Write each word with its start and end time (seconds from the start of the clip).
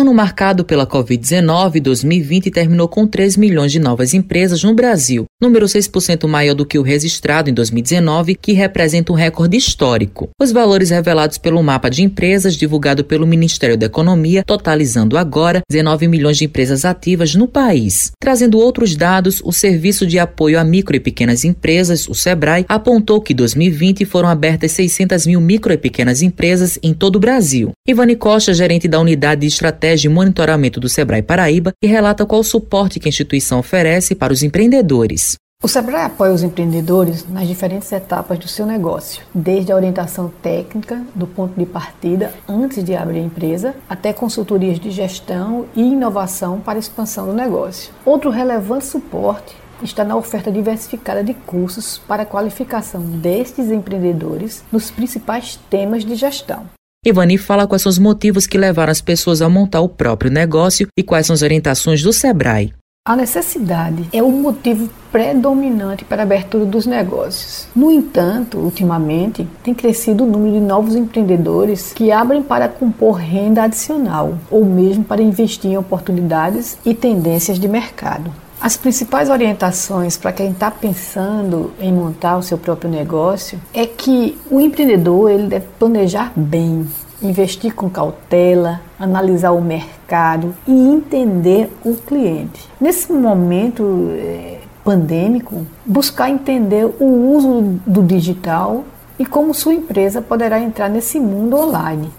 Ano 0.00 0.14
marcado 0.14 0.64
pela 0.64 0.86
Covid-19, 0.86 1.78
2020 1.78 2.50
terminou 2.50 2.88
com 2.88 3.06
3 3.06 3.36
milhões 3.36 3.70
de 3.70 3.78
novas 3.78 4.14
empresas 4.14 4.64
no 4.64 4.72
Brasil, 4.72 5.26
número 5.40 5.66
6% 5.66 6.28
maior 6.28 6.54
do 6.54 6.66
que 6.66 6.78
o 6.78 6.82
registrado 6.82 7.48
em 7.48 7.54
2019, 7.54 8.34
que 8.34 8.52
representa 8.52 9.12
um 9.12 9.16
recorde 9.16 9.56
histórico. 9.56 10.28
Os 10.40 10.52
valores 10.52 10.90
revelados 10.90 11.38
pelo 11.38 11.62
mapa 11.62 11.88
de 11.88 12.02
empresas 12.02 12.54
divulgado 12.54 13.04
pelo 13.04 13.26
Ministério 13.26 13.76
da 13.76 13.86
Economia, 13.86 14.44
totalizando 14.44 15.16
agora 15.16 15.60
19 15.70 16.08
milhões 16.08 16.36
de 16.36 16.44
empresas 16.44 16.84
ativas 16.84 17.34
no 17.34 17.48
país. 17.48 18.12
Trazendo 18.20 18.58
outros 18.58 18.94
dados, 18.94 19.40
o 19.42 19.52
Serviço 19.52 20.06
de 20.06 20.18
Apoio 20.18 20.60
a 20.60 20.64
Micro 20.64 20.94
e 20.94 21.00
Pequenas 21.00 21.44
Empresas, 21.44 22.06
o 22.06 22.14
SEBRAE, 22.14 22.66
apontou 22.68 23.20
que 23.20 23.32
em 23.32 23.36
2020 23.36 24.04
foram 24.04 24.28
abertas 24.28 24.72
600 24.72 25.26
mil 25.26 25.40
micro 25.40 25.72
e 25.72 25.78
pequenas 25.78 26.20
empresas 26.22 26.78
em 26.82 26.92
todo 26.92 27.16
o 27.16 27.20
Brasil. 27.20 27.70
Ivani 27.88 28.16
Costa, 28.16 28.52
gerente 28.52 28.86
da 28.86 29.00
Unidade 29.00 29.42
de 29.42 29.46
Estratégia 29.46 30.08
de 30.08 30.08
monitoramento 30.08 30.78
do 30.78 30.88
Sebrae 30.88 31.22
Paraíba 31.22 31.72
e 31.82 31.86
relata 31.86 32.26
qual 32.26 32.40
o 32.40 32.44
suporte 32.44 33.00
que 33.00 33.08
a 33.08 33.10
instituição 33.10 33.58
oferece 33.58 34.14
para 34.14 34.32
os 34.32 34.42
empreendedores. 34.42 35.29
O 35.62 35.68
Sebrae 35.68 36.06
apoia 36.06 36.32
os 36.32 36.42
empreendedores 36.42 37.28
nas 37.28 37.46
diferentes 37.46 37.92
etapas 37.92 38.38
do 38.38 38.48
seu 38.48 38.64
negócio, 38.64 39.22
desde 39.34 39.70
a 39.70 39.76
orientação 39.76 40.32
técnica, 40.40 41.04
do 41.14 41.26
ponto 41.26 41.52
de 41.58 41.66
partida 41.66 42.32
antes 42.48 42.82
de 42.82 42.96
abrir 42.96 43.18
a 43.18 43.24
empresa, 43.24 43.74
até 43.86 44.10
consultorias 44.10 44.80
de 44.80 44.90
gestão 44.90 45.66
e 45.76 45.82
inovação 45.82 46.60
para 46.60 46.78
expansão 46.78 47.26
do 47.26 47.34
negócio. 47.34 47.92
Outro 48.06 48.30
relevante 48.30 48.86
suporte 48.86 49.54
está 49.82 50.02
na 50.02 50.16
oferta 50.16 50.50
diversificada 50.50 51.22
de 51.22 51.34
cursos 51.34 51.98
para 52.08 52.24
qualificação 52.24 53.02
destes 53.02 53.70
empreendedores 53.70 54.64
nos 54.72 54.90
principais 54.90 55.60
temas 55.68 56.06
de 56.06 56.14
gestão. 56.14 56.64
Ivani 57.04 57.36
fala 57.36 57.66
quais 57.66 57.82
são 57.82 57.90
os 57.90 57.98
motivos 57.98 58.46
que 58.46 58.56
levaram 58.56 58.90
as 58.90 59.02
pessoas 59.02 59.42
a 59.42 59.48
montar 59.48 59.82
o 59.82 59.90
próprio 59.90 60.30
negócio 60.30 60.88
e 60.96 61.02
quais 61.02 61.26
são 61.26 61.34
as 61.34 61.42
orientações 61.42 62.02
do 62.02 62.14
Sebrae. 62.14 62.72
A 63.02 63.16
necessidade 63.16 64.06
é 64.12 64.22
o 64.22 64.30
motivo 64.30 64.90
predominante 65.10 66.04
para 66.04 66.20
a 66.20 66.22
abertura 66.22 66.66
dos 66.66 66.84
negócios. 66.84 67.66
No 67.74 67.90
entanto, 67.90 68.58
ultimamente, 68.58 69.48
tem 69.64 69.72
crescido 69.72 70.22
o 70.22 70.26
número 70.26 70.52
de 70.52 70.60
novos 70.60 70.94
empreendedores 70.94 71.94
que 71.94 72.12
abrem 72.12 72.42
para 72.42 72.68
compor 72.68 73.14
renda 73.14 73.62
adicional 73.62 74.34
ou 74.50 74.66
mesmo 74.66 75.02
para 75.02 75.22
investir 75.22 75.70
em 75.70 75.78
oportunidades 75.78 76.76
e 76.84 76.92
tendências 76.92 77.58
de 77.58 77.66
mercado. 77.66 78.30
As 78.60 78.76
principais 78.76 79.30
orientações 79.30 80.18
para 80.18 80.34
quem 80.34 80.50
está 80.50 80.70
pensando 80.70 81.72
em 81.80 81.90
montar 81.90 82.36
o 82.36 82.42
seu 82.42 82.58
próprio 82.58 82.90
negócio 82.90 83.58
é 83.72 83.86
que 83.86 84.36
o 84.50 84.60
empreendedor 84.60 85.30
ele 85.30 85.46
deve 85.46 85.66
planejar 85.78 86.30
bem, 86.36 86.86
investir 87.22 87.74
com 87.74 87.88
cautela, 87.88 88.80
analisar 88.98 89.52
o 89.52 89.60
mercado 89.60 90.54
e 90.66 90.72
entender 90.72 91.70
o 91.84 91.94
cliente. 91.94 92.68
Nesse 92.80 93.12
momento 93.12 94.10
é, 94.12 94.58
pandêmico, 94.84 95.66
buscar 95.84 96.30
entender 96.30 96.86
o 96.98 97.36
uso 97.36 97.80
do 97.86 98.02
digital 98.02 98.84
e 99.18 99.26
como 99.26 99.52
sua 99.54 99.74
empresa 99.74 100.22
poderá 100.22 100.60
entrar 100.60 100.88
nesse 100.88 101.20
mundo 101.20 101.56
online. 101.56 102.10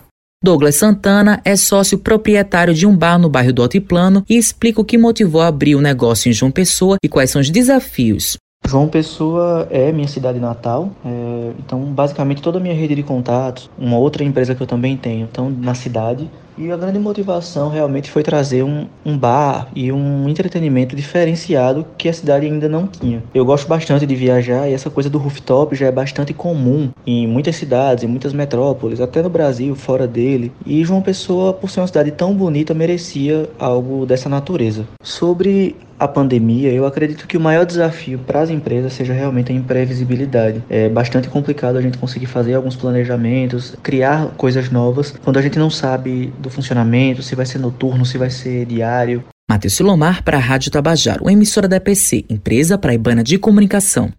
Douglas 0.43 0.75
Santana 0.75 1.39
é 1.45 1.55
sócio 1.55 1.99
proprietário 1.99 2.73
de 2.73 2.87
um 2.87 2.95
bar 2.95 3.19
no 3.19 3.29
bairro 3.29 3.53
do 3.53 3.61
Altiplano 3.61 4.23
e 4.27 4.37
explica 4.37 4.81
o 4.81 4.85
que 4.85 4.97
motivou 4.97 5.41
a 5.41 5.47
abrir 5.47 5.75
o 5.75 5.81
negócio 5.81 6.29
em 6.29 6.33
João 6.33 6.51
Pessoa 6.51 6.97
e 7.03 7.07
quais 7.07 7.29
são 7.29 7.41
os 7.41 7.49
desafios. 7.49 8.37
João 8.67 8.87
Pessoa 8.87 9.67
é 9.71 9.91
minha 9.91 10.07
cidade 10.07 10.39
natal, 10.39 10.91
é, 11.03 11.40
então 11.59 11.79
basicamente 11.81 12.41
toda 12.41 12.57
a 12.57 12.61
minha 12.61 12.75
rede 12.75 12.95
de 12.95 13.03
contatos, 13.03 13.69
uma 13.77 13.97
outra 13.97 14.23
empresa 14.23 14.55
que 14.55 14.61
eu 14.61 14.67
também 14.67 14.97
tenho, 14.97 15.25
estão 15.25 15.49
na 15.49 15.73
cidade 15.73 16.29
e 16.57 16.71
a 16.71 16.77
grande 16.77 16.99
motivação 16.99 17.69
realmente 17.69 18.11
foi 18.11 18.23
trazer 18.23 18.63
um, 18.63 18.85
um 19.05 19.17
bar 19.17 19.67
e 19.75 19.91
um 19.91 20.27
entretenimento 20.27 20.95
diferenciado 20.95 21.85
que 21.97 22.09
a 22.09 22.13
cidade 22.13 22.45
ainda 22.45 22.67
não 22.67 22.85
tinha. 22.85 23.23
Eu 23.33 23.45
gosto 23.45 23.67
bastante 23.67 24.05
de 24.05 24.15
viajar 24.15 24.69
e 24.69 24.73
essa 24.73 24.89
coisa 24.89 25.09
do 25.09 25.17
rooftop 25.17 25.75
já 25.75 25.87
é 25.87 25.91
bastante 25.91 26.33
comum 26.33 26.91
em 27.07 27.25
muitas 27.25 27.55
cidades, 27.55 28.03
em 28.03 28.07
muitas 28.07 28.33
metrópoles, 28.33 28.99
até 28.99 29.21
no 29.21 29.29
Brasil, 29.29 29.75
fora 29.75 30.05
dele. 30.05 30.51
E 30.65 30.83
João 30.83 31.01
Pessoa, 31.01 31.53
por 31.53 31.69
ser 31.69 31.79
uma 31.79 31.87
cidade 31.87 32.11
tão 32.11 32.33
bonita, 32.33 32.73
merecia 32.73 33.49
algo 33.57 34.05
dessa 34.05 34.29
natureza. 34.29 34.85
Sobre 35.01 35.75
a 36.01 36.07
pandemia, 36.07 36.73
eu 36.73 36.83
acredito 36.83 37.27
que 37.27 37.37
o 37.37 37.39
maior 37.39 37.63
desafio 37.63 38.17
para 38.17 38.41
as 38.41 38.49
empresas 38.49 38.91
seja 38.91 39.13
realmente 39.13 39.51
a 39.51 39.55
imprevisibilidade. 39.55 40.63
É 40.67 40.89
bastante 40.89 41.29
complicado 41.29 41.77
a 41.77 41.81
gente 41.81 41.99
conseguir 41.99 42.25
fazer 42.25 42.55
alguns 42.55 42.75
planejamentos, 42.75 43.75
criar 43.83 44.31
coisas 44.35 44.71
novas, 44.71 45.13
quando 45.23 45.37
a 45.37 45.41
gente 45.43 45.59
não 45.59 45.69
sabe 45.69 46.33
do 46.39 46.49
funcionamento, 46.49 47.21
se 47.21 47.35
vai 47.35 47.45
ser 47.45 47.59
noturno, 47.59 48.03
se 48.03 48.17
vai 48.17 48.31
ser 48.31 48.65
diário. 48.65 49.23
Matheus 49.47 49.75
Silomar 49.75 50.23
para 50.23 50.37
a 50.37 50.39
Rádio 50.39 50.71
Tabajaro, 50.71 51.29
emissora 51.29 51.67
da 51.67 51.75
EPC, 51.75 52.25
empresa 52.27 52.79
paraibana 52.79 53.23
de 53.23 53.37
comunicação. 53.37 54.11